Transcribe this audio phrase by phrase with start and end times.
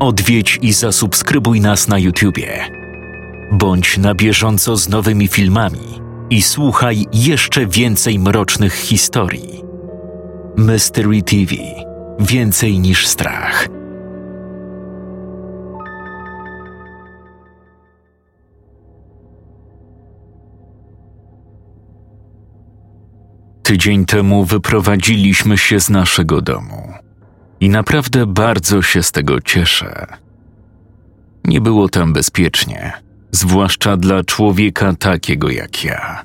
[0.00, 2.64] Odwiedź i zasubskrybuj nas na YouTubie.
[3.52, 6.00] Bądź na bieżąco z nowymi filmami
[6.30, 9.62] i słuchaj jeszcze więcej mrocznych historii.
[10.56, 11.54] Mystery TV
[12.20, 13.68] Więcej niż strach.
[23.62, 27.07] Tydzień temu wyprowadziliśmy się z naszego domu
[27.60, 30.06] i naprawdę bardzo się z tego cieszę.
[31.44, 32.92] Nie było tam bezpiecznie,
[33.32, 36.24] zwłaszcza dla człowieka takiego jak ja,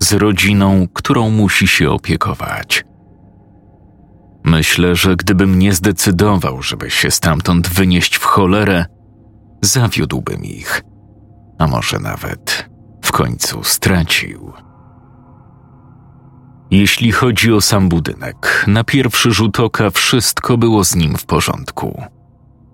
[0.00, 2.84] z rodziną, którą musi się opiekować.
[4.44, 8.86] Myślę, że gdybym nie zdecydował, żeby się stamtąd wynieść w cholerę,
[9.62, 10.82] zawiódłbym ich,
[11.58, 12.70] a może nawet
[13.02, 14.52] w końcu stracił.
[16.74, 22.02] Jeśli chodzi o sam budynek, na pierwszy rzut oka wszystko było z nim w porządku.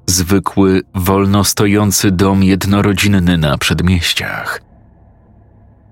[0.07, 4.63] Zwykły, wolno stojący dom jednorodzinny na przedmieściach.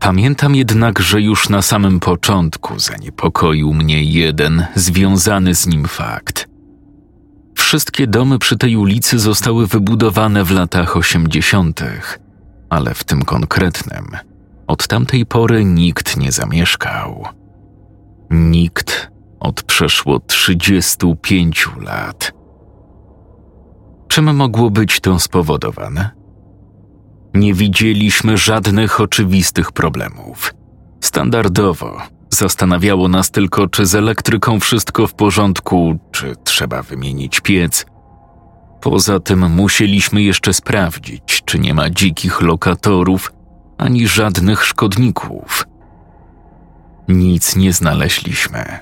[0.00, 6.48] Pamiętam jednak, że już na samym początku zaniepokoił mnie jeden związany z nim fakt.
[7.54, 12.18] Wszystkie domy przy tej ulicy zostały wybudowane w latach osiemdziesiątych,
[12.70, 14.06] ale w tym konkretnym
[14.66, 17.37] od tamtej pory nikt nie zamieszkał.
[18.30, 22.32] Nikt od przeszło 35 lat.
[24.08, 26.10] Czym mogło być to spowodowane?
[27.34, 30.54] Nie widzieliśmy żadnych oczywistych problemów.
[31.00, 31.98] Standardowo
[32.30, 37.86] zastanawiało nas tylko, czy z elektryką wszystko w porządku, czy trzeba wymienić piec.
[38.80, 43.32] Poza tym musieliśmy jeszcze sprawdzić, czy nie ma dzikich lokatorów
[43.78, 45.66] ani żadnych szkodników.
[47.08, 48.78] Nic nie znaleźliśmy.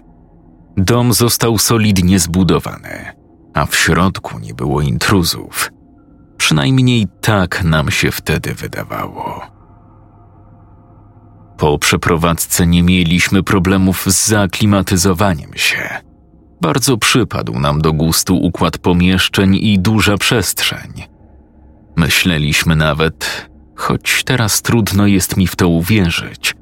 [0.76, 3.12] Dom został solidnie zbudowany,
[3.54, 5.70] a w środku nie było intruzów.
[6.36, 9.40] Przynajmniej tak nam się wtedy wydawało.
[11.56, 15.88] Po przeprowadzce nie mieliśmy problemów z zaaklimatyzowaniem się.
[16.60, 20.92] Bardzo przypadł nam do gustu układ pomieszczeń i duża przestrzeń.
[21.96, 26.54] Myśleliśmy nawet, choć teraz trudno jest mi w to uwierzyć,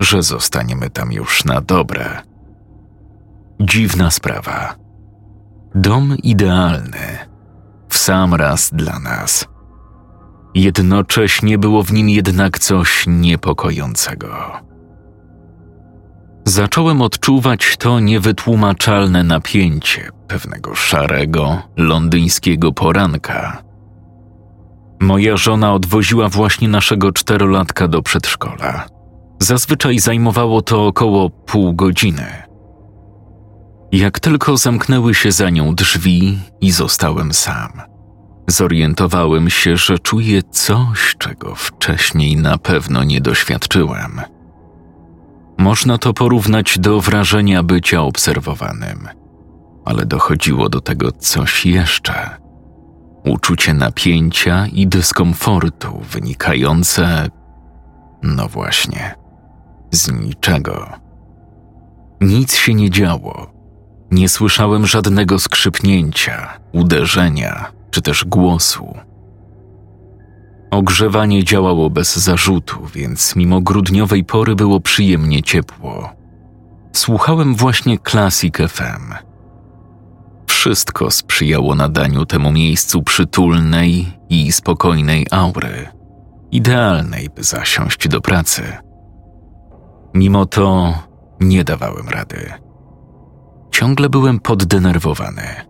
[0.00, 2.22] że zostaniemy tam już na dobre.
[3.60, 4.74] Dziwna sprawa.
[5.74, 7.18] Dom idealny,
[7.88, 9.48] w sam raz dla nas.
[10.54, 14.52] Jednocześnie było w nim jednak coś niepokojącego.
[16.44, 23.62] Zacząłem odczuwać to niewytłumaczalne napięcie pewnego szarego, londyńskiego poranka.
[25.00, 28.97] Moja żona odwoziła właśnie naszego czterolatka do przedszkola.
[29.40, 32.26] Zazwyczaj zajmowało to około pół godziny.
[33.92, 37.72] Jak tylko zamknęły się za nią drzwi i zostałem sam,
[38.48, 44.20] zorientowałem się, że czuję coś, czego wcześniej na pewno nie doświadczyłem.
[45.58, 49.08] Można to porównać do wrażenia bycia obserwowanym,
[49.84, 52.36] ale dochodziło do tego coś jeszcze.
[53.24, 57.28] Uczucie napięcia i dyskomfortu wynikające,
[58.22, 59.14] no właśnie,
[59.90, 60.88] z niczego.
[62.20, 63.52] Nic się nie działo.
[64.10, 68.94] Nie słyszałem żadnego skrzypnięcia, uderzenia czy też głosu.
[70.70, 76.10] Ogrzewanie działało bez zarzutu, więc mimo grudniowej pory było przyjemnie ciepło.
[76.92, 79.14] Słuchałem właśnie Classic FM.
[80.46, 85.88] Wszystko sprzyjało nadaniu temu miejscu przytulnej i spokojnej aury,
[86.50, 88.87] idealnej, by zasiąść do pracy.
[90.14, 90.94] Mimo to
[91.40, 92.52] nie dawałem rady.
[93.70, 95.68] Ciągle byłem poddenerwowany.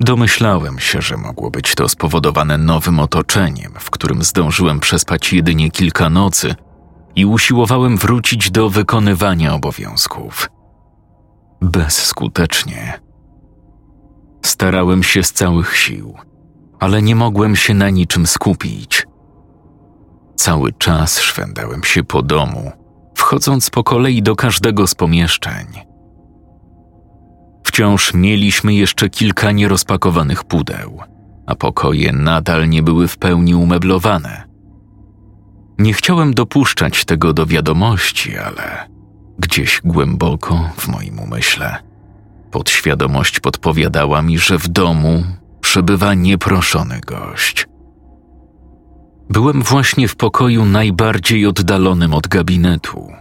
[0.00, 6.10] Domyślałem się, że mogło być to spowodowane nowym otoczeniem, w którym zdążyłem przespać jedynie kilka
[6.10, 6.54] nocy
[7.16, 10.50] i usiłowałem wrócić do wykonywania obowiązków.
[11.60, 13.00] Bezskutecznie.
[14.44, 16.14] Starałem się z całych sił,
[16.80, 19.06] ale nie mogłem się na niczym skupić.
[20.36, 22.72] Cały czas szwendałem się po domu,
[23.20, 25.66] wchodząc po kolei do każdego z pomieszczeń.
[27.64, 31.00] Wciąż mieliśmy jeszcze kilka nierozpakowanych pudeł,
[31.46, 34.44] a pokoje nadal nie były w pełni umeblowane.
[35.78, 38.88] Nie chciałem dopuszczać tego do wiadomości, ale
[39.38, 41.90] gdzieś głęboko w moim umyśle
[42.50, 45.24] podświadomość podpowiadała mi, że w domu
[45.60, 47.66] przebywa nieproszony gość.
[49.30, 53.12] Byłem właśnie w pokoju najbardziej oddalonym od gabinetu.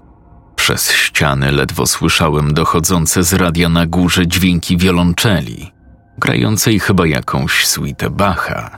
[0.56, 5.72] Przez ściany ledwo słyszałem dochodzące z radia na górze dźwięki wiolonczeli,
[6.18, 8.78] grającej chyba jakąś suite Bacha.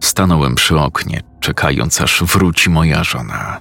[0.00, 3.60] Stanąłem przy oknie, czekając aż wróci moja żona.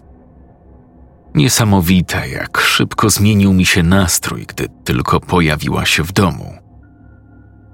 [1.36, 6.54] Niesamowite, jak szybko zmienił mi się nastrój, gdy tylko pojawiła się w domu.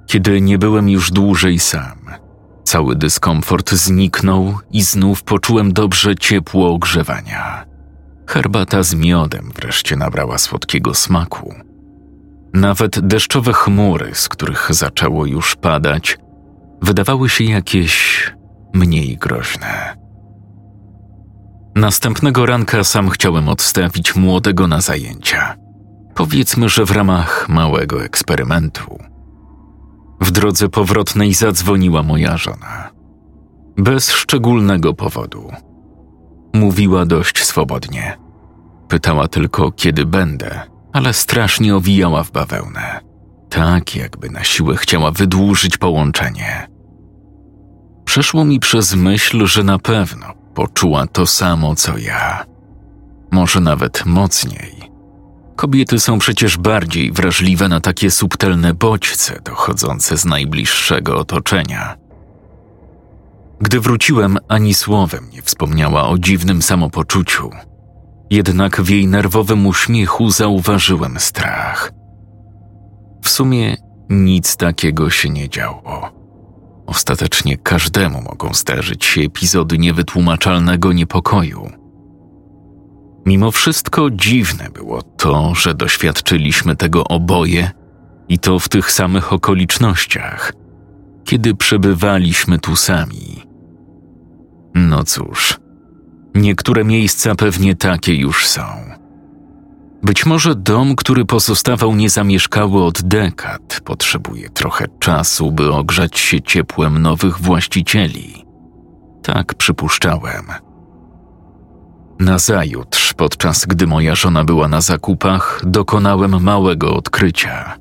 [0.07, 1.97] Kiedy nie byłem już dłużej sam,
[2.67, 7.65] cały dyskomfort zniknął i znów poczułem dobrze ciepło ogrzewania.
[8.27, 11.55] Herbata z miodem wreszcie nabrała słodkiego smaku.
[12.53, 16.17] Nawet deszczowe chmury, z których zaczęło już padać,
[16.81, 18.23] wydawały się jakieś
[18.73, 19.97] mniej groźne.
[21.75, 25.55] Następnego ranka sam chciałem odstawić młodego na zajęcia.
[26.15, 29.06] Powiedzmy, że w ramach małego eksperymentu.
[30.21, 32.91] W drodze powrotnej zadzwoniła moja żona.
[33.77, 35.51] Bez szczególnego powodu.
[36.53, 38.17] Mówiła dość swobodnie.
[38.87, 40.61] Pytała tylko, kiedy będę,
[40.93, 42.99] ale strasznie owijała w bawełnę.
[43.49, 46.67] Tak, jakby na siłę chciała wydłużyć połączenie.
[48.05, 52.45] Przeszło mi przez myśl, że na pewno poczuła to samo co ja.
[53.31, 54.86] Może nawet mocniej.
[55.57, 61.95] Kobiety są przecież bardziej wrażliwe na takie subtelne bodźce dochodzące z najbliższego otoczenia.
[63.61, 67.49] Gdy wróciłem, ani słowem nie wspomniała o dziwnym samopoczuciu.
[68.29, 71.91] Jednak w jej nerwowym uśmiechu zauważyłem strach.
[73.23, 73.77] W sumie
[74.09, 76.09] nic takiego się nie działo.
[76.85, 81.86] Ostatecznie każdemu mogą zdarzyć się epizody niewytłumaczalnego niepokoju.
[83.27, 87.71] Mimo wszystko dziwne było to, że doświadczyliśmy tego oboje
[88.29, 90.53] i to w tych samych okolicznościach,
[91.25, 93.43] kiedy przebywaliśmy tu sami.
[94.75, 95.59] No cóż,
[96.35, 98.63] niektóre miejsca pewnie takie już są.
[100.03, 106.97] Być może dom, który pozostawał niezamieszkały od dekad, potrzebuje trochę czasu, by ogrzać się ciepłem
[106.97, 108.45] nowych właścicieli.
[109.23, 110.66] Tak przypuszczałem.
[112.19, 117.77] Nazajutrz, podczas gdy moja żona była na zakupach, dokonałem małego odkrycia.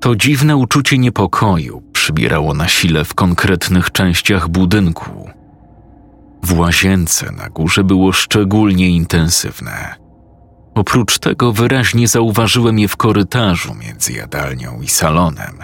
[0.00, 5.30] To dziwne uczucie niepokoju przybierało na sile w konkretnych częściach budynku.
[6.42, 9.94] W łazience na górze było szczególnie intensywne.
[10.74, 15.58] Oprócz tego wyraźnie zauważyłem je w korytarzu między jadalnią i salonem.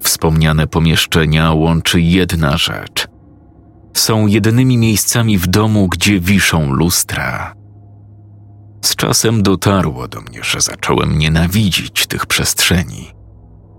[0.00, 3.11] Wspomniane pomieszczenia łączy jedna rzecz.
[3.94, 7.54] Są jedynymi miejscami w domu, gdzie wiszą lustra.
[8.84, 13.12] Z czasem dotarło do mnie, że zacząłem nienawidzić tych przestrzeni,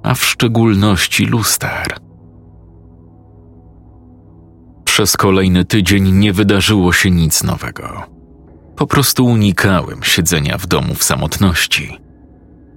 [0.03, 1.97] a w szczególności luster.
[4.85, 8.03] Przez kolejny tydzień nie wydarzyło się nic nowego.
[8.75, 11.97] Po prostu unikałem siedzenia w domu w samotności.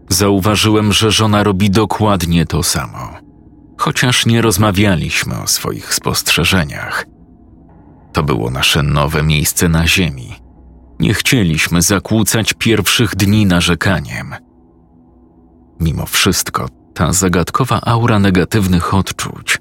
[0.08, 3.10] Zauważyłem, że żona robi dokładnie to samo,
[3.78, 7.06] chociaż nie rozmawialiśmy o swoich spostrzeżeniach.
[8.16, 10.34] To było nasze nowe miejsce na ziemi.
[11.00, 14.34] Nie chcieliśmy zakłócać pierwszych dni narzekaniem.
[15.80, 19.58] Mimo wszystko, ta zagadkowa aura negatywnych odczuć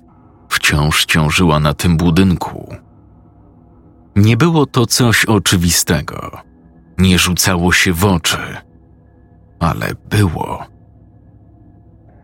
[0.50, 2.76] wciąż ciążyła na tym budynku
[4.16, 6.38] nie było to coś oczywistego,
[6.98, 8.38] nie rzucało się w oczy,
[9.60, 10.75] ale było.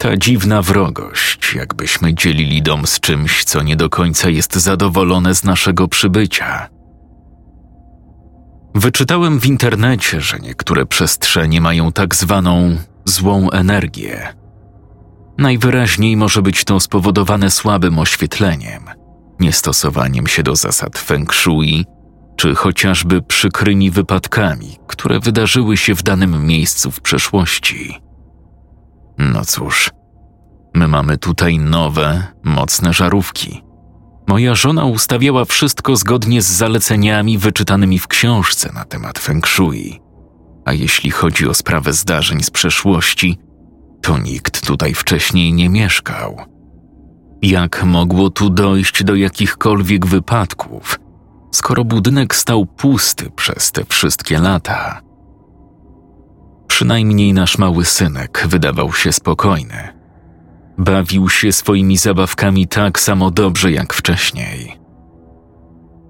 [0.01, 5.44] Ta dziwna wrogość, jakbyśmy dzielili dom z czymś, co nie do końca jest zadowolone z
[5.44, 6.69] naszego przybycia.
[8.76, 14.33] Wyczytałem w internecie, że niektóre przestrzenie mają tak zwaną złą energię.
[15.37, 18.83] Najwyraźniej może być to spowodowane słabym oświetleniem–
[19.40, 21.85] niestosowaniem się do zasad feng shui,
[22.35, 28.10] czy chociażby przykrymi wypadkami, które wydarzyły się w danym miejscu w przeszłości.
[29.18, 29.89] No cóż,
[30.73, 33.63] my mamy tutaj nowe, mocne żarówki.
[34.27, 40.01] Moja żona ustawiała wszystko zgodnie z zaleceniami wyczytanymi w książce na temat feng shui.
[40.65, 43.37] A jeśli chodzi o sprawę zdarzeń z przeszłości,
[44.01, 46.37] to nikt tutaj wcześniej nie mieszkał.
[47.41, 50.99] Jak mogło tu dojść do jakichkolwiek wypadków,
[51.51, 55.01] skoro budynek stał pusty przez te wszystkie lata?
[56.81, 59.88] Przynajmniej nasz mały synek wydawał się spokojny.
[60.78, 64.78] Bawił się swoimi zabawkami tak samo dobrze jak wcześniej.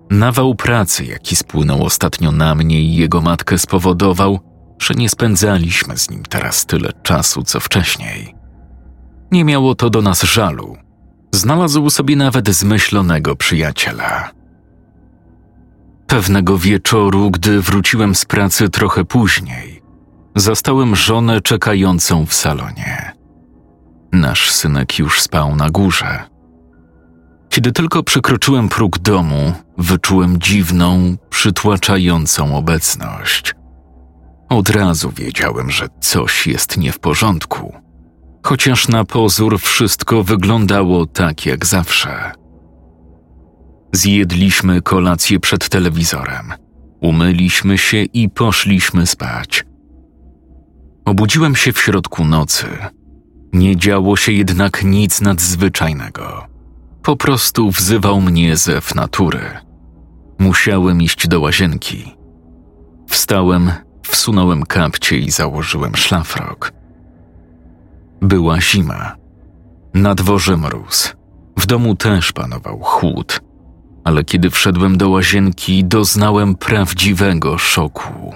[0.09, 4.39] Nawał pracy, jaki spłynął ostatnio na mnie i jego matkę, spowodował,
[4.79, 8.35] że nie spędzaliśmy z nim teraz tyle czasu co wcześniej.
[9.31, 10.77] Nie miało to do nas żalu
[11.31, 14.31] Znalazł sobie nawet zmyślonego przyjaciela.
[16.07, 19.80] Pewnego wieczoru, gdy wróciłem z pracy trochę później,
[20.35, 23.11] zastałem żonę czekającą w salonie.
[24.11, 26.23] Nasz synek już spał na górze.
[27.49, 33.55] Kiedy tylko przekroczyłem próg domu, wyczułem dziwną, przytłaczającą obecność.
[34.49, 37.73] Od razu wiedziałem, że coś jest nie w porządku,
[38.43, 42.31] chociaż na pozór wszystko wyglądało tak jak zawsze.
[43.93, 46.53] Zjedliśmy kolację przed telewizorem,
[47.01, 49.63] umyliśmy się i poszliśmy spać.
[51.05, 52.67] Obudziłem się w środku nocy.
[53.53, 56.47] Nie działo się jednak nic nadzwyczajnego.
[57.03, 59.41] Po prostu wzywał mnie zew natury.
[60.39, 62.15] Musiałem iść do łazienki.
[63.09, 63.71] Wstałem,
[64.03, 66.71] wsunąłem kapcie i założyłem szlafrok.
[68.21, 69.15] Była zima.
[69.93, 71.15] Na dworze mróz.
[71.57, 73.41] W domu też panował chłód.
[74.03, 78.33] Ale kiedy wszedłem do łazienki, doznałem prawdziwego szoku.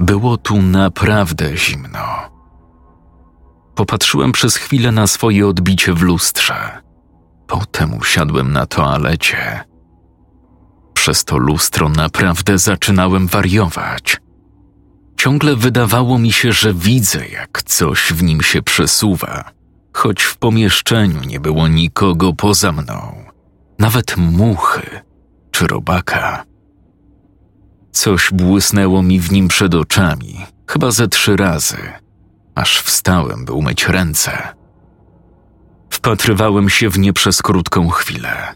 [0.00, 2.30] Było tu naprawdę zimno.
[3.74, 6.82] Popatrzyłem przez chwilę na swoje odbicie w lustrze.
[7.46, 9.64] Potem usiadłem na toalecie.
[10.94, 14.16] Przez to lustro naprawdę zaczynałem wariować.
[15.16, 19.50] Ciągle wydawało mi się, że widzę, jak coś w nim się przesuwa,
[19.92, 23.24] choć w pomieszczeniu nie było nikogo poza mną,
[23.78, 25.00] nawet muchy
[25.50, 26.49] czy robaka.
[27.92, 31.92] Coś błysnęło mi w nim przed oczami, chyba ze trzy razy,
[32.54, 34.54] aż wstałem, by umyć ręce.
[35.90, 38.54] Wpatrywałem się w nie przez krótką chwilę.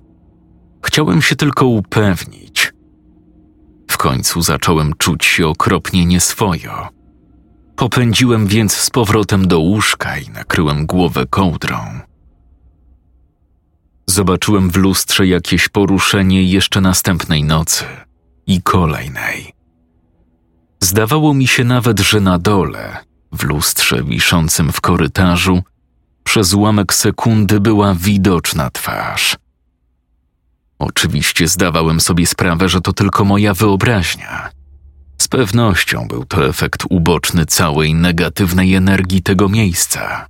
[0.82, 2.72] Chciałem się tylko upewnić.
[3.90, 6.88] W końcu zacząłem czuć się okropnie nieswojo.
[7.76, 11.78] Popędziłem więc z powrotem do łóżka i nakryłem głowę kołdrą.
[14.06, 17.84] Zobaczyłem w lustrze jakieś poruszenie jeszcze następnej nocy
[18.46, 19.52] i kolejnej.
[20.80, 22.96] Zdawało mi się nawet, że na dole,
[23.32, 25.62] w lustrze wiszącym w korytarzu,
[26.24, 29.36] przez ułamek sekundy była widoczna twarz.
[30.78, 34.50] Oczywiście zdawałem sobie sprawę, że to tylko moja wyobraźnia.
[35.18, 40.26] Z pewnością był to efekt uboczny całej negatywnej energii tego miejsca.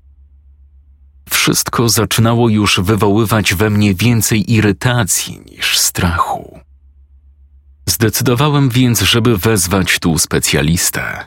[1.31, 6.61] Wszystko zaczynało już wywoływać we mnie więcej irytacji niż strachu.
[7.89, 11.27] Zdecydowałem więc, żeby wezwać tu specjalistę.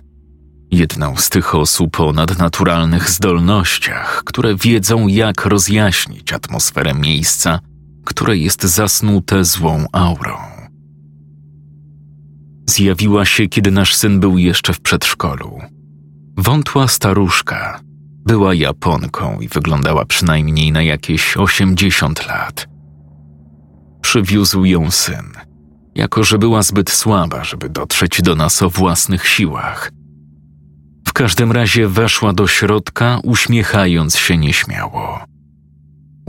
[0.72, 7.60] Jedną z tych osób o nadnaturalnych zdolnościach, które wiedzą, jak rozjaśnić atmosferę miejsca,
[8.06, 10.38] które jest zasnute złą aurą.
[12.70, 15.60] Zjawiła się, kiedy nasz syn był jeszcze w przedszkolu.
[16.38, 17.80] Wątła staruszka,
[18.26, 22.68] była Japonką i wyglądała przynajmniej na jakieś 80 lat.
[24.02, 25.32] Przywiózł ją syn,
[25.98, 29.92] jako że była zbyt słaba, żeby dotrzeć do nas o własnych siłach.
[31.08, 35.20] W każdym razie weszła do środka, uśmiechając się nieśmiało.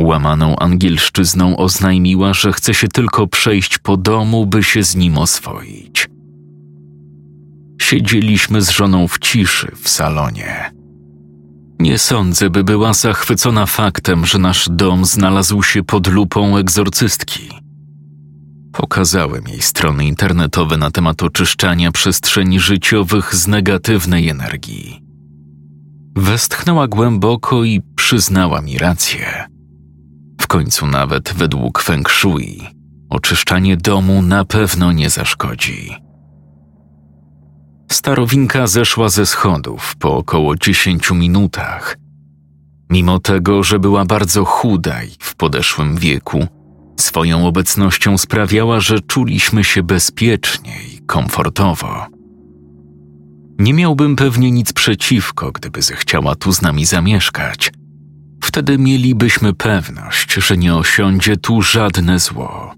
[0.00, 6.08] Łamaną angielszczyzną oznajmiła, że chce się tylko przejść po domu, by się z nim oswoić.
[7.80, 10.72] Siedzieliśmy z żoną w ciszy w salonie.
[11.78, 17.67] Nie sądzę, by była zachwycona faktem, że nasz dom znalazł się pod lupą egzorcystki.
[18.72, 25.02] Pokazałem jej strony internetowe na temat oczyszczania przestrzeni życiowych z negatywnej energii.
[26.16, 29.46] Westchnęła głęboko i przyznała mi rację.
[30.40, 35.96] W końcu nawet według Feng Shui oczyszczanie domu na pewno nie zaszkodzi.
[37.92, 41.96] Starowinka zeszła ze schodów po około dziesięciu minutach.
[42.90, 46.46] Mimo tego, że była bardzo chuda i w podeszłym wieku,
[47.02, 52.06] swoją obecnością sprawiała, że czuliśmy się bezpiecznie i komfortowo.
[53.58, 57.72] Nie miałbym pewnie nic przeciwko, gdyby zechciała tu z nami zamieszkać.
[58.44, 62.74] Wtedy mielibyśmy pewność, że nie osiądzie tu żadne zło.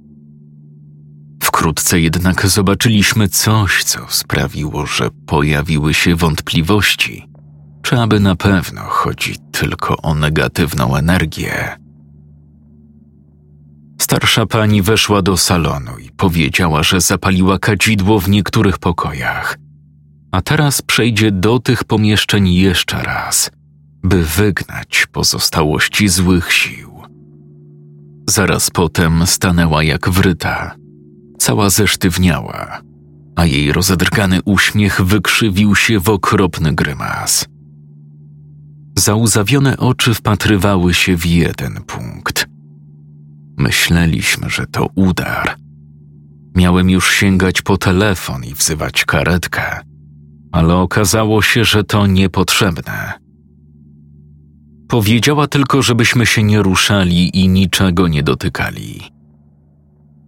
[1.42, 7.28] Wkrótce jednak zobaczyliśmy coś, co sprawiło, że pojawiły się wątpliwości,
[7.82, 11.79] czy aby na pewno chodzi tylko o negatywną energię.
[14.00, 19.58] Starsza pani weszła do salonu i powiedziała, że zapaliła kadzidło w niektórych pokojach,
[20.32, 23.50] a teraz przejdzie do tych pomieszczeń jeszcze raz,
[24.02, 27.02] by wygnać pozostałości złych sił.
[28.28, 30.74] Zaraz potem stanęła jak wryta,
[31.38, 32.80] cała zesztywniała,
[33.36, 37.46] a jej rozedrgany uśmiech wykrzywił się w okropny grymas.
[38.98, 42.49] Zauzawione oczy wpatrywały się w jeden punkt.
[43.60, 45.56] Myśleliśmy, że to udar.
[46.56, 49.80] Miałem już sięgać po telefon i wzywać karetkę,
[50.52, 53.12] ale okazało się, że to niepotrzebne.
[54.88, 59.00] Powiedziała tylko, żebyśmy się nie ruszali i niczego nie dotykali.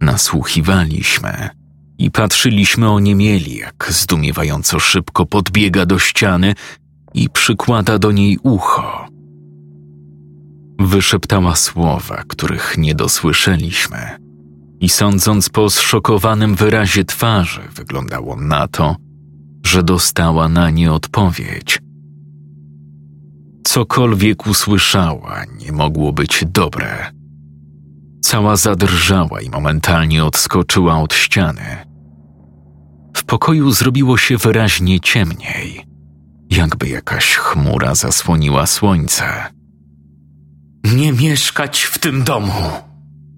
[0.01, 1.49] Nasłuchiwaliśmy
[1.97, 6.55] i patrzyliśmy oniemieli, jak zdumiewająco szybko podbiega do ściany
[7.13, 9.12] i przykłada do niej ucho.
[10.85, 13.97] Wyszeptała słowa, których nie dosłyszeliśmy,
[14.79, 18.95] i sądząc po zszokowanym wyrazie twarzy, wyglądało na to,
[19.65, 21.79] że dostała na nie odpowiedź.
[23.63, 27.11] Cokolwiek usłyszała, nie mogło być dobre.
[28.21, 31.77] Cała zadrżała i momentalnie odskoczyła od ściany.
[33.17, 35.85] W pokoju zrobiło się wyraźnie ciemniej,
[36.49, 39.53] jakby jakaś chmura zasłoniła słońce.
[40.83, 42.93] Nie mieszkać w tym domu!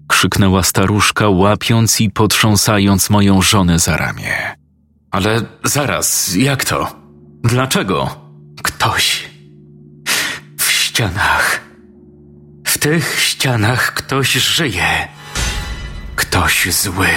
[0.08, 4.56] krzyknęła staruszka, łapiąc i potrząsając moją żonę za ramię.
[5.10, 6.96] Ale zaraz, jak to?
[7.44, 8.20] Dlaczego?
[8.62, 9.28] Ktoś.
[10.58, 11.60] W ścianach.
[12.66, 15.08] W tych ścianach ktoś żyje.
[16.16, 17.08] Ktoś zły.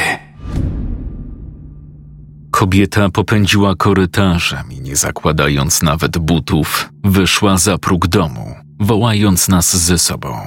[2.52, 8.49] Kobieta popędziła korytarzem i nie zakładając nawet butów, wyszła za próg domu,
[8.80, 10.38] wołając nas ze sobą.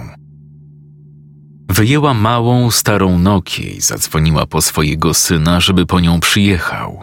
[1.68, 7.02] Wyjęła małą, starą Nokię i zadzwoniła po swojego syna, żeby po nią przyjechał.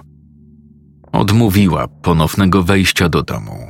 [1.12, 3.68] Odmówiła ponownego wejścia do domu,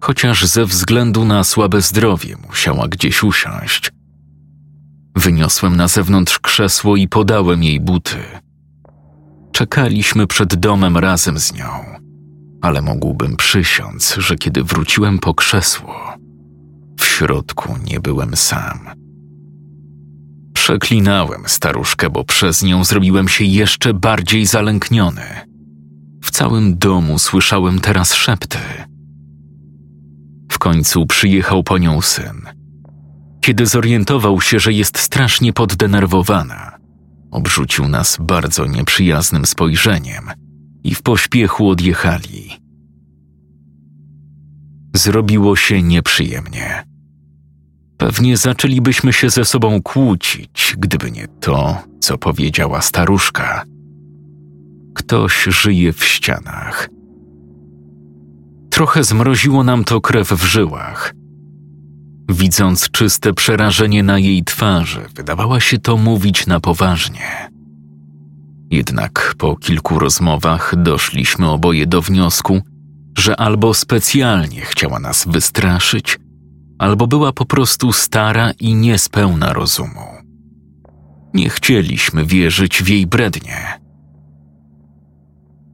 [0.00, 3.90] chociaż ze względu na słabe zdrowie musiała gdzieś usiąść.
[5.16, 8.18] Wyniosłem na zewnątrz krzesło i podałem jej buty.
[9.52, 11.68] Czekaliśmy przed domem razem z nią,
[12.62, 15.94] ale mógłbym przysiąc, że kiedy wróciłem po krzesło,
[17.20, 18.78] środku nie byłem sam.
[20.54, 25.26] Przeklinałem staruszkę, bo przez nią zrobiłem się jeszcze bardziej zalękniony.
[26.22, 28.58] W całym domu słyszałem teraz szepty.
[30.52, 32.42] W końcu przyjechał po nią syn.
[33.40, 36.78] Kiedy zorientował się, że jest strasznie poddenerwowana,
[37.30, 40.30] obrzucił nas bardzo nieprzyjaznym spojrzeniem
[40.84, 42.60] i w pośpiechu odjechali.
[44.94, 46.89] Zrobiło się nieprzyjemnie.
[48.00, 53.64] Pewnie zaczęlibyśmy się ze sobą kłócić, gdyby nie to, co powiedziała staruszka.
[54.94, 56.88] Ktoś żyje w ścianach.
[58.70, 61.14] Trochę zmroziło nam to krew w żyłach.
[62.28, 67.50] Widząc czyste przerażenie na jej twarzy, wydawała się to mówić na poważnie.
[68.70, 72.60] Jednak po kilku rozmowach doszliśmy oboje do wniosku,
[73.18, 76.18] że albo specjalnie chciała nas wystraszyć,
[76.80, 80.06] albo była po prostu stara i niespełna rozumu.
[81.34, 83.80] Nie chcieliśmy wierzyć w jej brednie.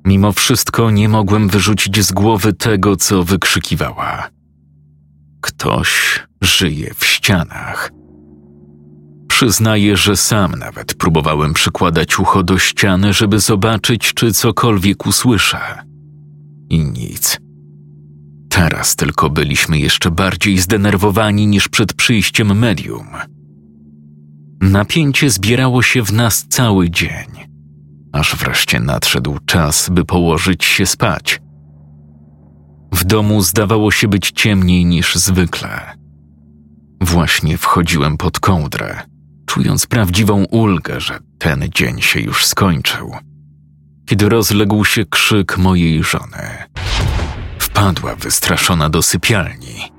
[0.04, 4.28] Mimo wszystko nie mogłem wyrzucić z głowy tego, co wykrzykiwała.
[5.40, 7.90] Ktoś żyje w ścianach.
[9.28, 15.58] Przyznaję, że sam nawet próbowałem przykładać ucho do ściany, żeby zobaczyć, czy cokolwiek usłyszę.
[16.70, 17.45] I nic.
[18.56, 23.06] Teraz tylko byliśmy jeszcze bardziej zdenerwowani niż przed przyjściem medium.
[24.60, 27.26] Napięcie zbierało się w nas cały dzień,
[28.12, 31.40] aż wreszcie nadszedł czas, by położyć się spać.
[32.92, 35.96] W domu zdawało się być ciemniej niż zwykle.
[37.00, 39.02] Właśnie wchodziłem pod kołdrę,
[39.46, 43.12] czując prawdziwą ulgę, że ten dzień się już skończył,
[44.06, 46.66] kiedy rozległ się krzyk mojej żony.
[47.76, 49.92] Wpadła wystraszona do sypialni.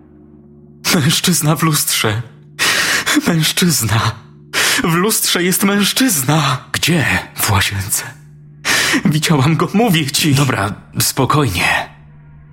[0.96, 2.22] Mężczyzna w lustrze.
[3.28, 4.00] Mężczyzna.
[4.84, 6.58] W lustrze jest mężczyzna.
[6.72, 7.06] Gdzie?
[7.36, 8.04] W łazience.
[9.06, 10.36] Widziałam go, mówię ci.
[10.36, 11.90] Dobra, spokojnie.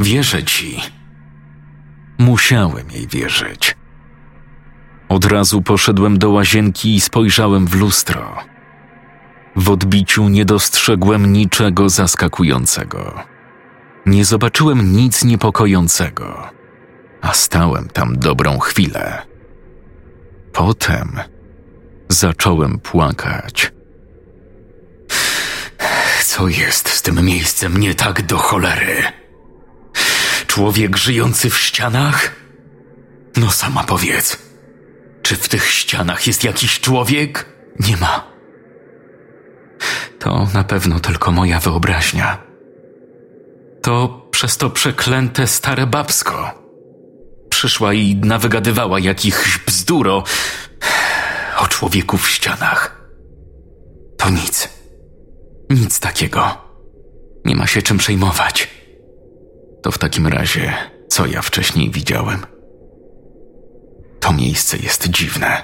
[0.01, 0.81] Wierzę ci.
[2.19, 3.77] Musiałem jej wierzyć.
[5.09, 8.37] Od razu poszedłem do łazienki i spojrzałem w lustro.
[9.57, 13.34] W odbiciu nie dostrzegłem niczego zaskakującego.
[14.07, 16.51] Nie zobaczyłem nic niepokojącego,
[17.21, 19.23] a stałem tam dobrą chwilę.
[20.53, 21.21] Potem
[22.09, 23.73] zacząłem płakać.
[26.25, 29.03] Co jest z tym miejscem nie tak do cholery?
[30.47, 32.35] Człowiek żyjący w ścianach?
[33.37, 34.39] No sama powiedz,
[35.23, 37.49] czy w tych ścianach jest jakiś człowiek?
[37.81, 38.25] Nie ma.
[40.19, 42.54] To na pewno tylko moja wyobraźnia.
[43.85, 46.63] To przez to przeklęte stare babsko.
[47.51, 50.25] Przyszła i nawygadywała jakichś bzduro
[51.59, 53.09] o człowieku w ścianach.
[54.17, 54.69] To nic.
[55.71, 56.57] Nic takiego.
[57.45, 58.69] Nie ma się czym przejmować.
[59.83, 60.75] To w takim razie,
[61.09, 62.47] co ja wcześniej widziałem?
[64.21, 65.63] To miejsce jest dziwne.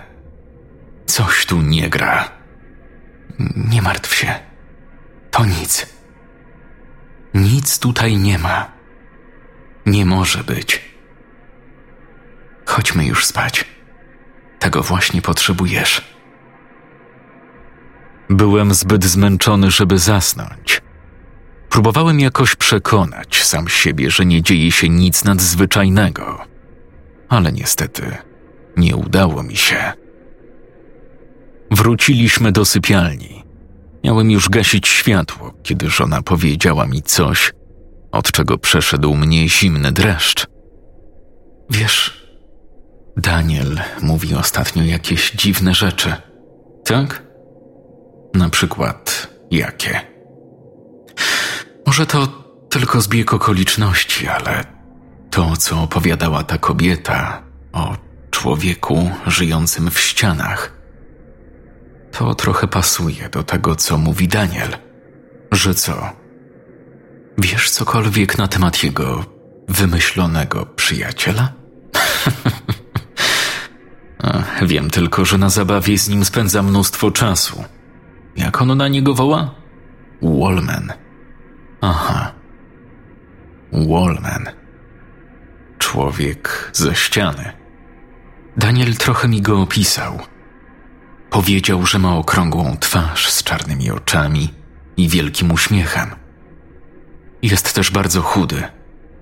[1.07, 2.31] Coś tu nie gra.
[3.57, 4.35] Nie martw się.
[5.31, 6.00] To nic.
[7.35, 8.73] Nic tutaj nie ma.
[9.87, 10.81] Nie może być.
[12.67, 13.65] Chodźmy już spać.
[14.59, 16.15] Tego właśnie potrzebujesz.
[18.31, 20.83] Byłem zbyt zmęczony, żeby zasnąć.
[21.69, 26.45] Próbowałem jakoś przekonać sam siebie, że nie dzieje się nic nadzwyczajnego,
[27.29, 28.17] ale niestety
[28.77, 29.93] nie udało mi się.
[31.71, 33.40] Wróciliśmy do sypialni.
[34.05, 37.53] Miałem już gasić światło, kiedy żona powiedziała mi coś,
[38.13, 40.47] od czego przeszedł mnie zimny dreszcz.
[41.71, 42.27] Wiesz,
[43.17, 46.15] Daniel mówi ostatnio jakieś dziwne rzeczy.
[46.85, 47.23] Tak?
[48.35, 50.01] Na przykład jakie?
[51.87, 52.27] Może to
[52.71, 54.65] tylko zbieg okoliczności, ale
[55.31, 57.97] to, co opowiadała ta kobieta o
[58.31, 60.80] człowieku żyjącym w ścianach,
[62.13, 64.77] to trochę pasuje do tego, co mówi Daniel.
[65.53, 66.11] Że co?
[67.39, 69.25] Wiesz cokolwiek na temat jego
[69.69, 71.53] wymyślonego przyjaciela?
[74.63, 77.65] Wiem tylko, że na zabawie z nim spędza mnóstwo czasu.
[78.37, 79.55] Jak on na niego woła?
[80.23, 80.93] Wallman.
[81.81, 82.33] Aha.
[83.73, 84.47] Wallman.
[85.79, 87.53] Człowiek ze ściany.
[88.57, 90.19] Daniel trochę mi go opisał.
[91.31, 94.55] Powiedział, że ma okrągłą twarz z czarnymi oczami
[94.97, 96.11] i wielkim uśmiechem.
[97.43, 98.63] Jest też bardzo chudy,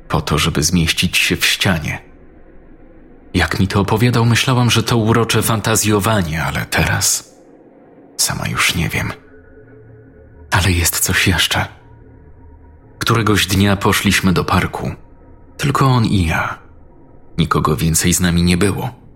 [0.09, 1.99] po to, żeby zmieścić się w ścianie.
[3.35, 7.35] Jak mi to opowiadał, myślałam, że to urocze fantazjowanie, ale teraz
[8.17, 9.13] sama już nie wiem.
[10.51, 11.67] Ale jest coś jeszcze.
[12.99, 14.91] Któregoś dnia poszliśmy do parku.
[15.57, 16.59] Tylko on i ja.
[17.39, 19.08] Nikogo więcej z nami nie było.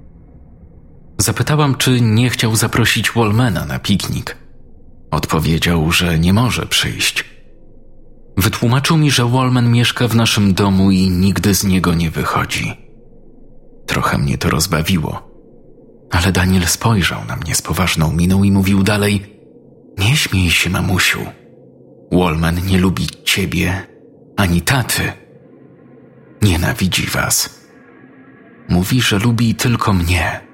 [1.18, 4.37] Zapytałam, czy nie chciał zaprosić Wallmana na piknik.
[5.11, 7.25] Odpowiedział, że nie może przyjść.
[8.37, 12.72] Wytłumaczył mi, że Wallman mieszka w naszym domu i nigdy z niego nie wychodzi.
[13.87, 15.33] Trochę mnie to rozbawiło.
[16.11, 19.37] Ale Daniel spojrzał na mnie z poważną miną i mówił dalej:
[19.98, 21.20] Nie śmiej się, mamusiu.
[22.12, 23.87] Wallman nie lubi ciebie
[24.37, 25.12] ani taty.
[26.42, 27.61] Nienawidzi was.
[28.68, 30.51] Mówi, że lubi tylko mnie.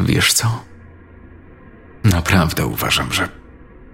[0.00, 0.64] Wiesz co?
[2.04, 3.28] Naprawdę uważam, że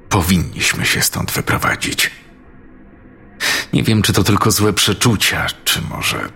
[0.08, 2.10] powinniśmy się stąd wyprowadzić.
[3.72, 6.28] Nie wiem, czy to tylko złe przeczucia, czy może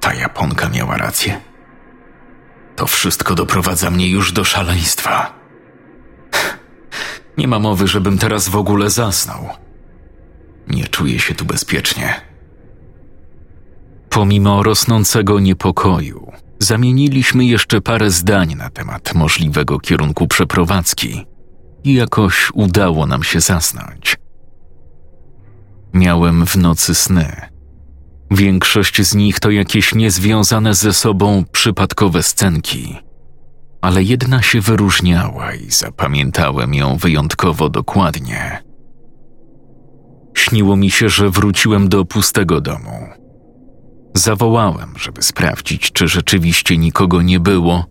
[0.00, 1.40] ta Japonka miała rację.
[2.76, 5.34] To wszystko doprowadza mnie już do szaleństwa.
[7.36, 9.48] Nie ma mowy, żebym teraz w ogóle zasnął.
[10.68, 12.20] Nie czuję się tu bezpiecznie.
[14.10, 16.27] Pomimo rosnącego niepokoju,
[16.60, 21.26] zamieniliśmy jeszcze parę zdań na temat możliwego kierunku przeprowadzki
[21.84, 24.16] i jakoś udało nam się zasnąć.
[25.92, 27.36] Miałem w nocy sny.
[28.30, 32.96] Większość z nich to jakieś niezwiązane ze sobą przypadkowe scenki,
[33.80, 38.62] ale jedna się wyróżniała i zapamiętałem ją wyjątkowo dokładnie.
[40.34, 43.08] Śniło mi się, że wróciłem do pustego domu.
[44.18, 47.86] Zawołałem, żeby sprawdzić, czy rzeczywiście nikogo nie było,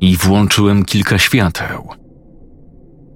[0.00, 1.88] i włączyłem kilka świateł.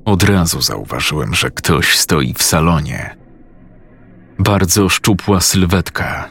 [0.05, 3.17] Od razu zauważyłem, że ktoś stoi w salonie.
[4.39, 6.29] Bardzo szczupła sylwetka,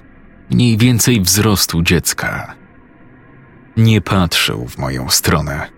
[0.51, 2.55] mniej więcej wzrostu dziecka.
[3.77, 5.69] Nie patrzył w moją stronę,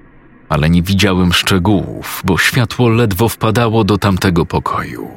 [0.49, 5.09] ale nie widziałem szczegółów, bo światło ledwo wpadało do tamtego pokoju.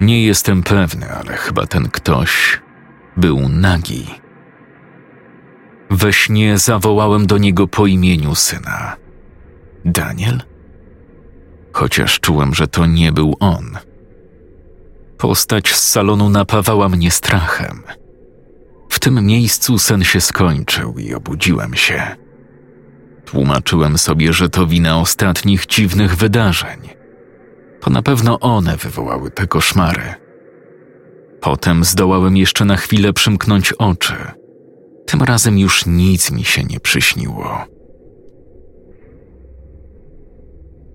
[0.00, 2.61] Nie jestem pewny, ale chyba ten ktoś
[3.16, 4.06] był nagi.
[5.90, 8.96] We śnie zawołałem do niego po imieniu syna.
[9.84, 10.42] Daniel?
[11.72, 13.78] Chociaż czułem, że to nie był on.
[15.18, 17.82] Postać z salonu napawała mnie strachem.
[18.88, 22.16] W tym miejscu sen się skończył i obudziłem się.
[23.24, 26.88] Tłumaczyłem sobie, że to wina ostatnich dziwnych wydarzeń.
[27.80, 30.21] To na pewno one wywołały te koszmary.
[31.42, 34.14] Potem zdołałem jeszcze na chwilę przymknąć oczy.
[35.06, 37.64] Tym razem już nic mi się nie przyśniło.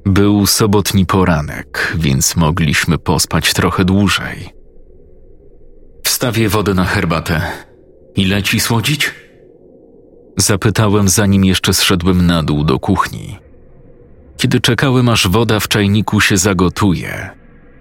[0.06, 4.50] Był sobotni poranek, więc mogliśmy pospać trochę dłużej.
[6.04, 7.42] Wstawię wodę na herbatę.
[8.16, 9.14] Ile ci słodzić?
[10.38, 13.38] Zapytałem, zanim jeszcze zszedłem na dół do kuchni.
[14.38, 17.30] Kiedy czekałem, aż woda w czajniku się zagotuje,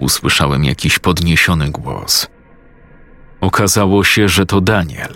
[0.01, 2.36] usłyszałem jakiś podniesiony głos.
[3.41, 5.15] Okazało się, że to Daniel.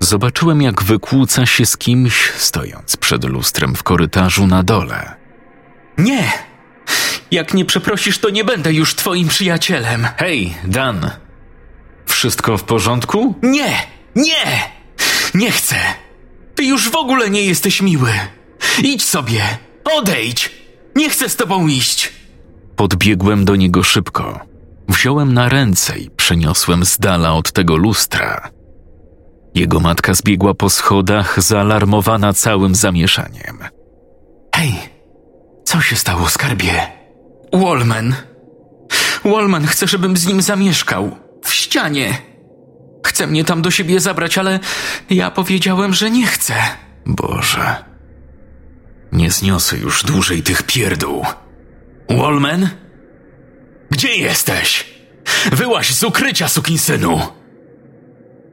[0.00, 5.14] Zobaczyłem, jak wykłóca się z kimś, stojąc przed lustrem w korytarzu na dole.
[5.98, 6.32] Nie!
[7.30, 10.06] Jak nie przeprosisz, to nie będę już twoim przyjacielem.
[10.16, 11.10] Hej, Dan!
[12.06, 13.34] Wszystko w porządku?
[13.42, 13.72] Nie!
[14.16, 14.62] Nie!
[15.34, 15.76] Nie chcę!
[16.54, 18.12] Ty już w ogóle nie jesteś miły!
[18.82, 19.42] Idź sobie!
[19.84, 20.50] Odejdź!
[20.96, 22.12] Nie chcę z tobą iść!
[22.76, 24.40] Podbiegłem do niego szybko.
[24.88, 28.50] Wziąłem na ręce i przeniosłem z dala od tego lustra.
[29.54, 33.58] Jego matka zbiegła po schodach, zaalarmowana całym zamieszaniem.
[34.54, 34.74] Hej!
[35.64, 36.86] Co się stało, skarbie?
[37.52, 38.14] Wallman!
[39.24, 41.16] Wallman chce, żebym z nim zamieszkał.
[41.44, 42.18] W ścianie!
[43.06, 44.60] Chce mnie tam do siebie zabrać, ale
[45.10, 46.54] ja powiedziałem, że nie chcę.
[47.06, 47.84] Boże.
[49.12, 51.26] Nie zniosę już dłużej tych pierdół.
[52.10, 52.68] Wallman?
[53.92, 54.94] Gdzie jesteś?
[55.52, 57.20] Wyłaź z ukrycia, sukinsynu!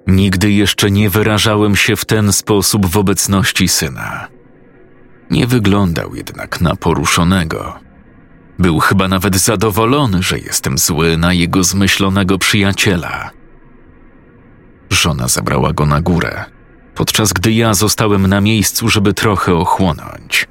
[0.08, 4.28] Nigdy jeszcze nie wyrażałem się w ten sposób w obecności syna.
[5.32, 7.80] Nie wyglądał jednak na poruszonego.
[8.60, 13.30] Był chyba nawet zadowolony, że jestem zły na jego zmyślonego przyjaciela.
[14.90, 16.46] Żona zabrała go na górę,
[16.96, 20.48] podczas gdy ja zostałem na miejscu, żeby trochę ochłonąć.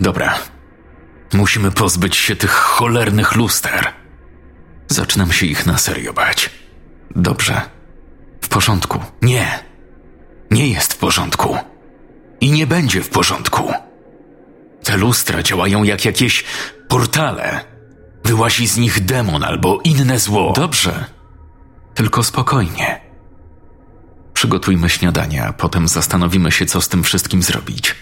[0.00, 0.34] Dobra,
[1.32, 3.92] musimy pozbyć się tych cholernych luster.
[4.88, 6.50] Zaczynam się ich na serio bać.
[7.16, 7.60] Dobrze.
[8.40, 9.00] W porządku.
[9.22, 9.64] Nie.
[10.50, 11.56] Nie jest w porządku.
[12.40, 13.72] I nie będzie w porządku.
[14.84, 16.44] Te lustra działają jak jakieś
[16.88, 17.64] portale.
[18.24, 20.52] Wyłazi z nich demon albo inne zło.
[20.56, 21.04] Dobrze.
[21.94, 23.00] Tylko spokojnie.
[24.34, 27.94] Przygotujmy śniadanie, a potem zastanowimy się, co z tym wszystkim zrobić.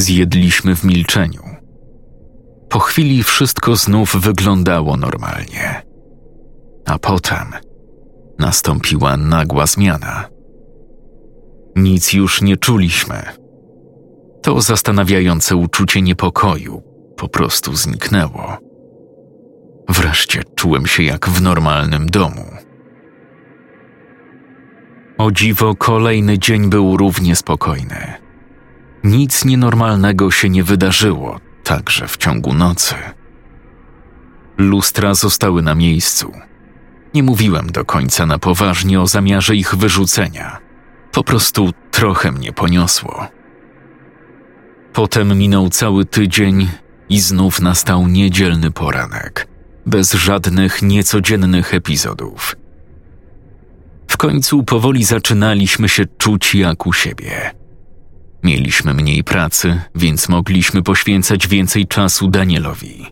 [0.00, 1.42] Zjedliśmy w milczeniu.
[2.68, 5.82] Po chwili wszystko znów wyglądało normalnie.
[6.86, 7.46] A potem
[8.38, 10.28] nastąpiła nagła zmiana.
[11.76, 13.22] Nic już nie czuliśmy.
[14.42, 16.82] To zastanawiające uczucie niepokoju
[17.16, 18.58] po prostu zniknęło.
[19.88, 22.44] Wreszcie czułem się jak w normalnym domu.
[25.18, 28.29] O dziwo, kolejny dzień był równie spokojny.
[29.04, 32.94] Nic nienormalnego się nie wydarzyło, także w ciągu nocy.
[34.58, 36.32] Lustra zostały na miejscu.
[37.14, 40.58] Nie mówiłem do końca na poważnie o zamiarze ich wyrzucenia.
[41.12, 43.26] Po prostu trochę mnie poniosło.
[44.92, 46.68] Potem minął cały tydzień
[47.08, 49.48] i znów nastał niedzielny poranek,
[49.86, 52.56] bez żadnych niecodziennych epizodów.
[54.08, 57.59] W końcu powoli zaczynaliśmy się czuć jak u siebie.
[58.42, 63.06] Mieliśmy mniej pracy, więc mogliśmy poświęcać więcej czasu Danielowi.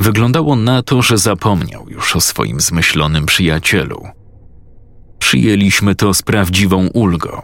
[0.00, 4.08] Wyglądało na to, że zapomniał już o swoim zmyślonym przyjacielu.
[5.18, 7.42] Przyjęliśmy to z prawdziwą ulgą.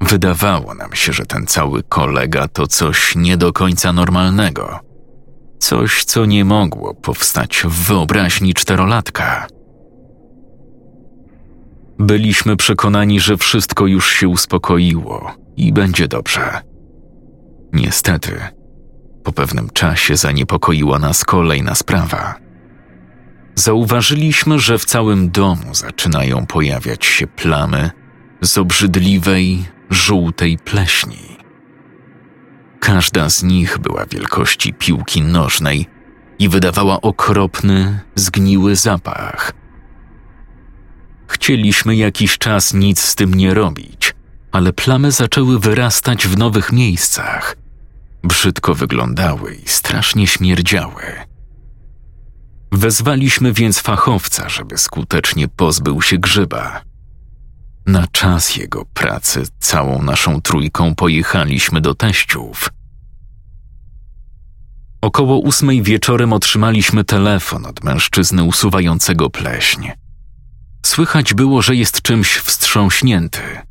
[0.00, 4.80] Wydawało nam się, że ten cały kolega to coś nie do końca normalnego.
[5.58, 9.46] Coś, co nie mogło powstać w wyobraźni czterolatka.
[11.98, 16.60] Byliśmy przekonani, że wszystko już się uspokoiło i będzie dobrze.
[17.72, 18.40] Niestety,
[19.24, 22.34] po pewnym czasie zaniepokoiła nas kolejna sprawa.
[23.54, 27.90] Zauważyliśmy, że w całym domu zaczynają pojawiać się plamy
[28.40, 31.36] z obrzydliwej, żółtej pleśni.
[32.80, 35.86] Każda z nich była wielkości piłki nożnej
[36.38, 39.52] i wydawała okropny, zgniły zapach.
[41.26, 44.09] Chcieliśmy jakiś czas nic z tym nie robić,
[44.52, 47.56] ale plamy zaczęły wyrastać w nowych miejscach.
[48.22, 51.02] Brzydko wyglądały i strasznie śmierdziały.
[52.72, 56.82] Wezwaliśmy więc fachowca, żeby skutecznie pozbył się grzyba.
[57.86, 62.68] Na czas jego pracy całą naszą trójką pojechaliśmy do teściów.
[65.00, 69.88] Około ósmej wieczorem otrzymaliśmy telefon od mężczyzny usuwającego pleśń.
[70.86, 73.69] Słychać było, że jest czymś wstrząśnięty.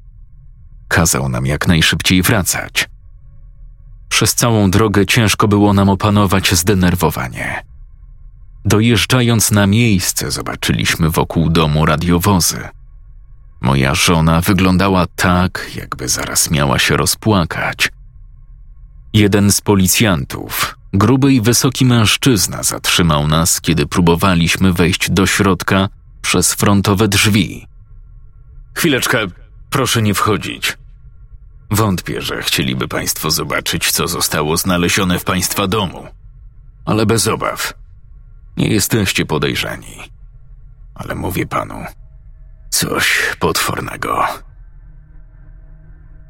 [0.90, 2.90] Kazał nam jak najszybciej wracać.
[4.10, 7.64] Przez całą drogę ciężko było nam opanować zdenerwowanie.
[8.66, 12.68] Dojeżdżając na miejsce, zobaczyliśmy wokół domu radiowozy.
[13.62, 17.92] Moja żona wyglądała tak, jakby zaraz miała się rozpłakać.
[19.14, 25.90] Jeden z policjantów, gruby i wysoki mężczyzna, zatrzymał nas, kiedy próbowaliśmy wejść do środka
[26.22, 27.68] przez frontowe drzwi.
[28.76, 29.18] Chwileczkę,
[29.70, 30.78] proszę nie wchodzić.
[31.72, 36.08] Wątpię, że chcieliby Państwo zobaczyć, co zostało znalezione w Państwa domu.
[36.86, 37.74] Ale bez obaw.
[38.58, 39.98] Nie jesteście podejrzani.
[40.96, 41.86] ale mówię panu,
[42.70, 44.26] coś potwornego.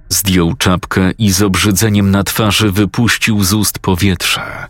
[0.09, 4.67] Zdjął czapkę i z obrzydzeniem na twarzy wypuścił z ust powietrze.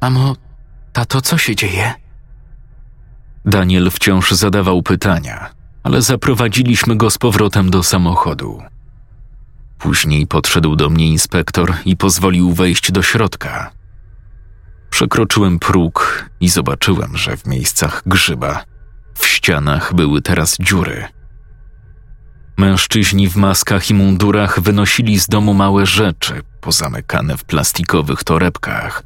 [0.00, 0.36] Mamo,
[0.92, 1.94] tato, co się dzieje?
[3.44, 5.50] Daniel wciąż zadawał pytania,
[5.82, 8.62] ale zaprowadziliśmy go z powrotem do samochodu.
[9.78, 13.70] Później podszedł do mnie inspektor i pozwolił wejść do środka.
[14.90, 18.64] Przekroczyłem próg i zobaczyłem, że w miejscach grzyba
[19.14, 21.04] w ścianach były teraz dziury.
[22.56, 29.02] Mężczyźni w maskach i mundurach wynosili z domu małe rzeczy, pozamykane w plastikowych torebkach.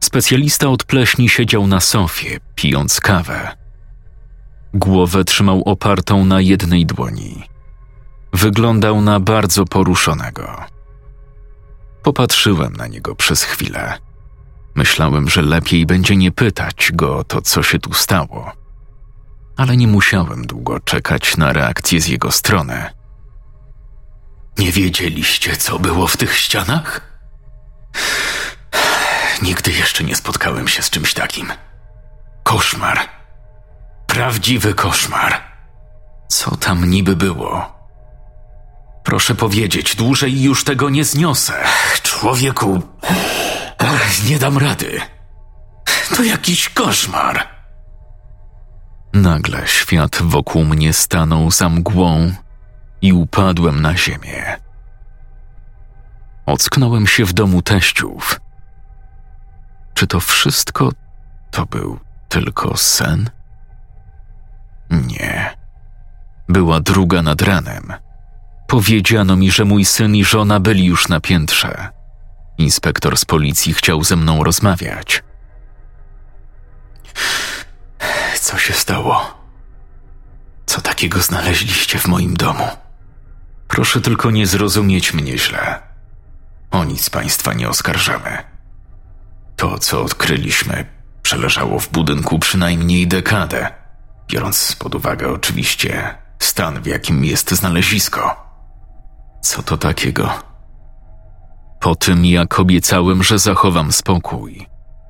[0.00, 3.56] Specjalista od pleśni siedział na sofie, pijąc kawę.
[4.74, 7.44] Głowę trzymał opartą na jednej dłoni.
[8.32, 10.64] Wyglądał na bardzo poruszonego.
[12.02, 13.98] Popatrzyłem na niego przez chwilę.
[14.74, 18.52] Myślałem, że lepiej będzie nie pytać go o to, co się tu stało.
[19.56, 22.86] Ale nie musiałem długo czekać na reakcję z jego strony.
[24.58, 27.00] Nie wiedzieliście, co było w tych ścianach?
[29.42, 31.52] Nigdy jeszcze nie spotkałem się z czymś takim.
[32.42, 33.19] Koszmar.
[34.20, 35.40] Prawdziwy koszmar.
[36.28, 37.72] Co tam niby było?
[39.04, 41.54] Proszę powiedzieć, dłużej już tego nie zniosę.
[42.02, 42.82] Człowieku,
[44.28, 45.00] nie dam rady.
[46.16, 47.48] To jakiś koszmar.
[49.12, 52.32] Nagle świat wokół mnie stanął za mgłą
[53.02, 54.56] i upadłem na ziemię.
[56.46, 58.40] Ocknąłem się w domu teściów.
[59.94, 60.92] Czy to wszystko
[61.50, 63.30] to był tylko sen?
[64.90, 65.56] Nie.
[66.48, 67.92] Była druga nad ranem.
[68.66, 71.88] Powiedziano mi, że mój syn i żona byli już na piętrze.
[72.58, 75.22] Inspektor z policji chciał ze mną rozmawiać.
[78.40, 79.40] Co się stało?
[80.66, 82.68] Co takiego znaleźliście w moim domu?
[83.68, 85.82] Proszę tylko nie zrozumieć mnie źle.
[86.70, 88.38] O nic państwa nie oskarżamy.
[89.56, 90.86] To, co odkryliśmy,
[91.22, 93.79] przeleżało w budynku przynajmniej dekadę,
[94.30, 98.36] biorąc pod uwagę oczywiście stan, w jakim jest znalezisko.
[99.42, 100.30] Co to takiego?
[101.80, 104.66] Po tym, jak obiecałem, że zachowam spokój,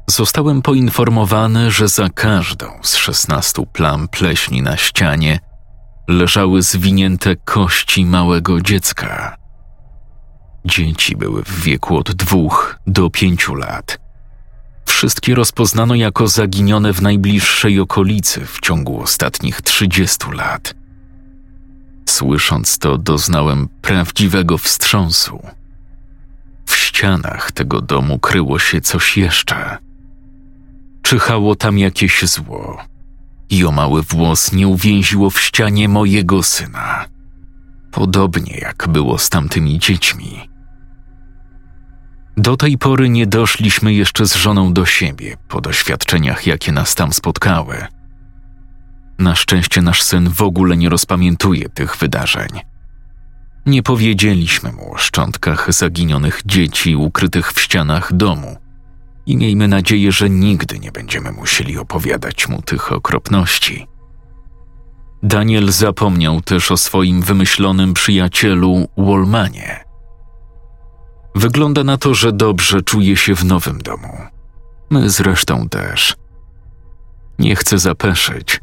[0.07, 5.41] zostałem poinformowany, że za każdą z szesnastu plam pleśni na ścianie
[6.09, 9.37] leżały zwinięte kości małego dziecka.
[10.65, 14.00] Dzieci były w wieku od dwóch do pięciu lat.
[15.01, 20.75] Wszystkie rozpoznano jako zaginione w najbliższej okolicy w ciągu ostatnich trzydziestu lat.
[22.09, 25.43] Słysząc to, doznałem prawdziwego wstrząsu.
[26.67, 29.79] W ścianach tego domu kryło się coś jeszcze.
[31.03, 32.85] Czyhało tam jakieś zło
[33.51, 37.05] i o mały włos nie uwięziło w ścianie mojego syna.
[37.91, 40.50] Podobnie jak było z tamtymi dziećmi.
[42.41, 47.13] Do tej pory nie doszliśmy jeszcze z żoną do siebie po doświadczeniach, jakie nas tam
[47.13, 47.87] spotkały.
[49.19, 52.49] Na szczęście nasz syn w ogóle nie rozpamiętuje tych wydarzeń.
[53.67, 58.57] Nie powiedzieliśmy mu o szczątkach zaginionych dzieci ukrytych w ścianach domu
[59.27, 63.87] i miejmy nadzieję, że nigdy nie będziemy musieli opowiadać mu tych okropności.
[65.23, 69.90] Daniel zapomniał też o swoim wymyślonym przyjacielu Wolmanie.
[71.35, 74.19] Wygląda na to, że dobrze czuje się w nowym domu.
[74.91, 76.17] My zresztą też.
[77.39, 78.61] Nie chcę zapeszyć,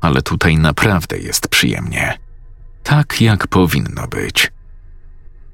[0.00, 2.18] ale tutaj naprawdę jest przyjemnie.
[2.82, 4.52] Tak jak powinno być.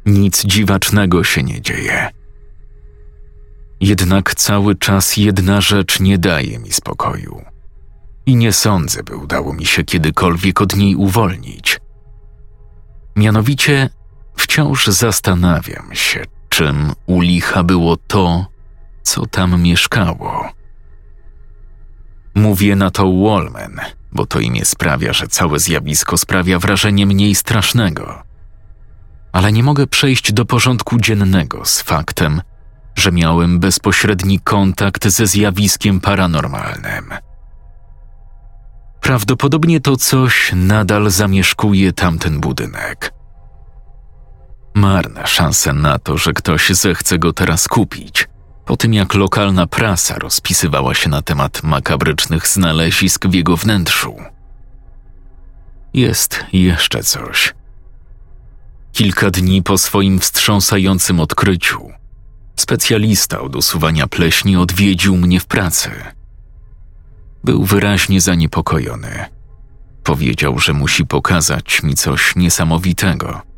[0.06, 2.10] Nic dziwacznego się nie dzieje.
[3.80, 7.44] Jednak cały czas jedna rzecz nie daje mi spokoju.
[8.26, 11.80] I nie sądzę, by udało mi się kiedykolwiek od niej uwolnić.
[13.16, 13.90] Mianowicie
[14.36, 16.24] wciąż zastanawiam się,
[16.58, 18.46] czym u licha było to,
[19.02, 20.48] co tam mieszkało.
[22.34, 23.80] Mówię na to Wallman,
[24.12, 28.22] bo to imię sprawia, że całe zjawisko sprawia wrażenie mniej strasznego.
[29.32, 32.42] Ale nie mogę przejść do porządku dziennego z faktem,
[32.94, 37.14] że miałem bezpośredni kontakt ze zjawiskiem paranormalnym.
[39.00, 43.17] Prawdopodobnie to coś nadal zamieszkuje tamten budynek.
[44.78, 48.28] Marne szanse na to, że ktoś zechce go teraz kupić,
[48.64, 54.16] po tym jak lokalna prasa rozpisywała się na temat makabrycznych znalezisk w jego wnętrzu.
[55.94, 57.54] Jest jeszcze coś.
[58.92, 61.90] Kilka dni po swoim wstrząsającym odkryciu,
[62.56, 65.90] specjalista od usuwania pleśni odwiedził mnie w pracy.
[67.44, 69.24] Był wyraźnie zaniepokojony.
[70.04, 73.48] Powiedział, że musi pokazać mi coś niesamowitego.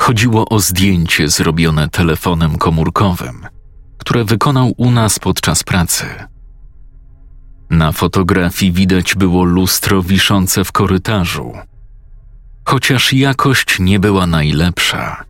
[0.00, 3.46] Chodziło o zdjęcie zrobione telefonem komórkowym,
[3.98, 6.06] które wykonał u nas podczas pracy.
[7.70, 11.52] Na fotografii widać było lustro wiszące w korytarzu.
[12.64, 15.24] Chociaż jakość nie była najlepsza,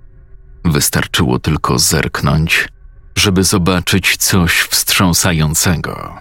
[0.64, 2.68] wystarczyło tylko zerknąć,
[3.16, 6.18] żeby zobaczyć coś wstrząsającego.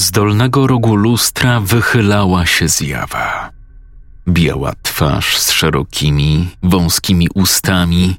[0.00, 3.55] Z dolnego rogu lustra wychylała się zjawa.
[4.28, 8.16] Biała twarz z szerokimi, wąskimi ustami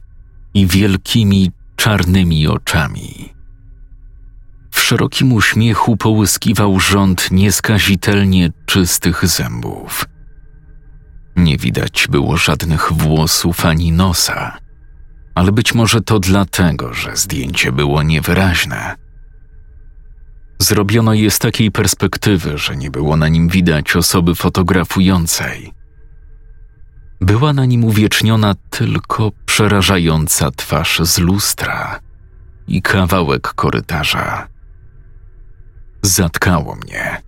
[0.53, 3.33] i wielkimi, czarnymi oczami.
[4.71, 10.05] W szerokim uśmiechu połyskiwał rząd nieskazitelnie czystych zębów.
[11.35, 14.57] Nie widać było żadnych włosów ani nosa,
[15.35, 18.95] ale być może to dlatego, że zdjęcie było niewyraźne.
[20.59, 25.76] Zrobiono je z takiej perspektywy, że nie było na nim widać osoby fotografującej.
[27.21, 31.99] Była na nim uwieczniona tylko przerażająca twarz z lustra
[32.67, 34.47] i kawałek korytarza.
[36.01, 37.21] Zatkało mnie.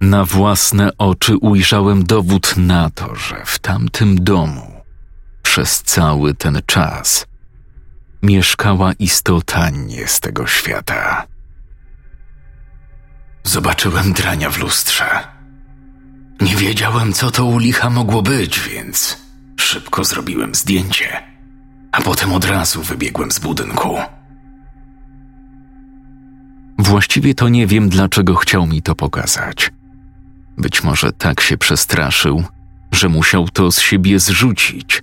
[0.00, 4.72] Na własne oczy ujrzałem dowód na to, że w tamtym domu
[5.42, 7.26] przez cały ten czas
[8.22, 11.26] mieszkała istota nie z tego świata.
[13.44, 15.35] Zobaczyłem drania w lustrze.
[16.40, 19.18] Nie wiedziałem, co to u licha mogło być, więc
[19.56, 21.22] szybko zrobiłem zdjęcie,
[21.92, 23.98] a potem od razu wybiegłem z budynku.
[26.78, 29.72] Właściwie to nie wiem, dlaczego chciał mi to pokazać.
[30.58, 32.44] Być może tak się przestraszył,
[32.92, 35.02] że musiał to z siebie zrzucić.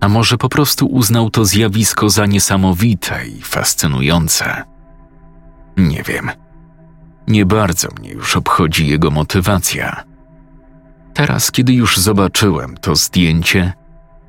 [0.00, 4.64] A może po prostu uznał to zjawisko za niesamowite i fascynujące.
[5.76, 6.30] Nie wiem.
[7.30, 10.04] Nie bardzo mnie już obchodzi jego motywacja.
[11.14, 13.72] Teraz, kiedy już zobaczyłem to zdjęcie,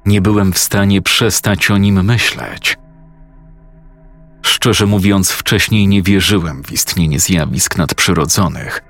[0.06, 2.78] nie byłem w stanie przestać o nim myśleć.
[4.42, 8.84] Szczerze mówiąc, wcześniej nie wierzyłem w istnienie zjawisk nadprzyrodzonych,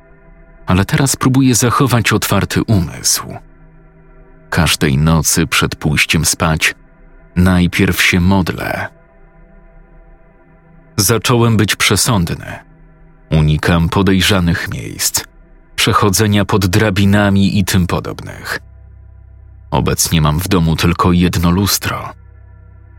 [0.65, 3.23] ale teraz próbuję zachować otwarty umysł.
[4.49, 6.75] Każdej nocy przed pójściem spać
[7.35, 8.87] najpierw się modlę.
[10.97, 12.70] Zacząłem być przesądny.
[13.31, 15.23] Unikam podejrzanych miejsc,
[15.75, 18.59] przechodzenia pod drabinami i tym podobnych.
[19.71, 22.13] Obecnie mam w domu tylko jedno lustro.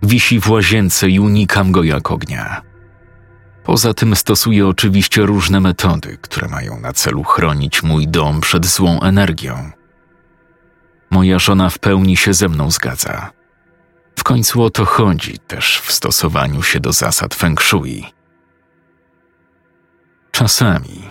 [0.03, 2.63] Wisi w łazience i unikam go jak ognia.
[3.65, 9.01] Poza tym stosuję oczywiście różne metody, które mają na celu chronić mój dom przed złą
[9.01, 9.71] energią.
[11.11, 13.31] Moja żona w pełni się ze mną zgadza.
[14.19, 18.22] W końcu o to chodzi też w stosowaniu się do zasad feng shui.
[20.43, 21.11] Czasami,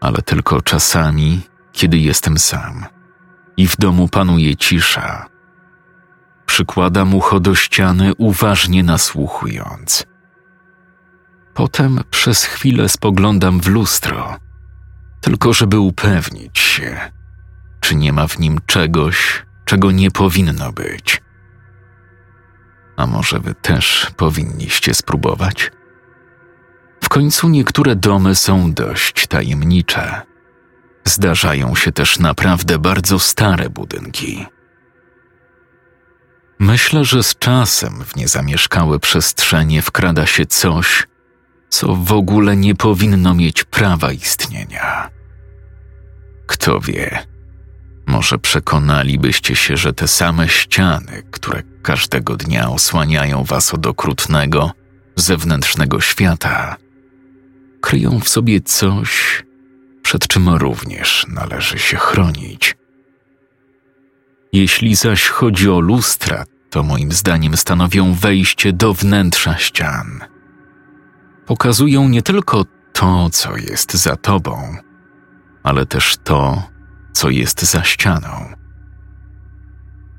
[0.00, 1.40] ale tylko czasami,
[1.72, 2.84] kiedy jestem sam
[3.56, 5.26] i w domu panuje cisza,
[6.46, 10.06] przykładam ucho do ściany, uważnie nasłuchując.
[11.54, 14.36] Potem przez chwilę spoglądam w lustro,
[15.20, 17.10] tylko żeby upewnić się,
[17.80, 21.22] czy nie ma w nim czegoś, czego nie powinno być.
[22.96, 25.70] A może wy też powinniście spróbować?
[27.04, 30.22] W końcu niektóre domy są dość tajemnicze.
[31.04, 34.46] Zdarzają się też naprawdę bardzo stare budynki.
[36.58, 41.06] Myślę, że z czasem w niezamieszkałe przestrzenie wkrada się coś,
[41.68, 45.10] co w ogóle nie powinno mieć prawa istnienia.
[46.46, 47.26] Kto wie,
[48.06, 54.72] może przekonalibyście się, że te same ściany, które każdego dnia osłaniają was od okrutnego,
[55.16, 56.76] zewnętrznego świata,
[57.84, 59.42] kryją w sobie coś,
[60.02, 62.76] przed czym również należy się chronić.
[64.52, 70.20] Jeśli zaś chodzi o lustra, to moim zdaniem stanowią wejście do wnętrza ścian.
[71.46, 74.76] Pokazują nie tylko to, co jest za tobą,
[75.62, 76.62] ale też to,
[77.12, 78.52] co jest za ścianą.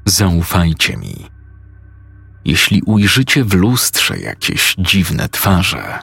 [0.05, 1.25] Zaufajcie mi.
[2.45, 5.99] Jeśli ujrzycie w lustrze jakieś dziwne twarze,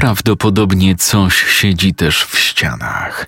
[0.00, 3.26] prawdopodobnie coś siedzi też w ścianach.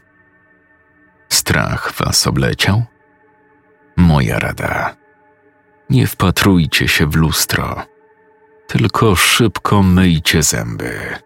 [1.28, 2.82] Strach was obleciał?
[3.96, 4.96] Moja rada.
[5.90, 7.82] Nie wpatrujcie się w lustro,
[8.66, 11.18] tylko szybko myjcie zęby.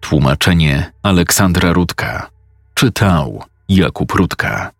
[0.00, 2.30] Tłumaczenie Aleksandra Rudka.
[2.74, 4.79] Czytał Jakub Rudka.